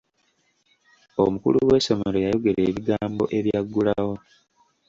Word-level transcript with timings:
Omukulu 1.23 1.57
w'essomero 1.69 2.17
yayogera 2.25 2.59
ebigambo 2.69 3.23
ebyaggulawo. 3.37 4.15